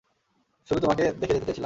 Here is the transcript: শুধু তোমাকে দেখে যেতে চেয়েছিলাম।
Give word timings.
শুধু 0.69 0.79
তোমাকে 0.79 1.03
দেখে 1.11 1.33
যেতে 1.33 1.45
চেয়েছিলাম। 1.47 1.59